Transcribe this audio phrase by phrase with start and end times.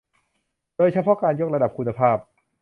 [0.77, 2.17] โดยเฉพาะการยกระดับคุณภาพ